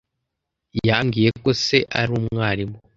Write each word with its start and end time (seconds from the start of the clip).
Yambwiye 0.87 1.29
ko 1.41 1.49
se 1.63 1.77
ari 1.99 2.11
umwarimu. 2.19 2.77